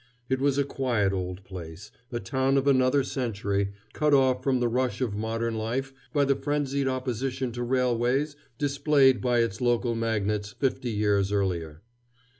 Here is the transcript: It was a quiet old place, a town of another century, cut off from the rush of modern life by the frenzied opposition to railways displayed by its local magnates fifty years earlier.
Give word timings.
It 0.29 0.39
was 0.41 0.57
a 0.57 0.63
quiet 0.63 1.13
old 1.13 1.43
place, 1.43 1.91
a 2.11 2.19
town 2.19 2.57
of 2.57 2.65
another 2.65 3.03
century, 3.03 3.73
cut 3.93 4.15
off 4.15 4.43
from 4.43 4.59
the 4.59 4.67
rush 4.67 4.99
of 4.99 5.13
modern 5.13 5.53
life 5.53 5.93
by 6.11 6.25
the 6.25 6.35
frenzied 6.35 6.87
opposition 6.87 7.51
to 7.51 7.61
railways 7.61 8.35
displayed 8.57 9.21
by 9.21 9.41
its 9.41 9.61
local 9.61 9.93
magnates 9.93 10.53
fifty 10.53 10.89
years 10.89 11.31
earlier. 11.31 11.83